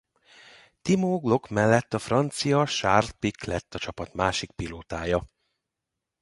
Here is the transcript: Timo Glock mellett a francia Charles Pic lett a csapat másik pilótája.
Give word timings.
Timo 0.81 1.19
Glock 1.19 1.49
mellett 1.49 1.93
a 1.93 1.99
francia 1.99 2.63
Charles 2.65 3.11
Pic 3.19 3.43
lett 3.43 3.73
a 3.73 3.79
csapat 3.79 4.13
másik 4.13 4.51
pilótája. 4.51 5.25